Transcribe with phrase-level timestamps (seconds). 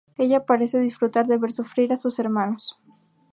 [0.23, 2.79] Ella parece disfrutar de ver sufrir a sus hermanos.